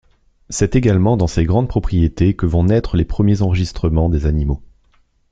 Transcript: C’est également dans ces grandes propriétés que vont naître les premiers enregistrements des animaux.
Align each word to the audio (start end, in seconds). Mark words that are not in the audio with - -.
C’est 0.49 0.75
également 0.75 1.15
dans 1.15 1.27
ces 1.27 1.45
grandes 1.45 1.67
propriétés 1.67 2.35
que 2.35 2.47
vont 2.47 2.63
naître 2.63 2.97
les 2.97 3.05
premiers 3.05 3.43
enregistrements 3.43 4.09
des 4.09 4.25
animaux. 4.25 4.63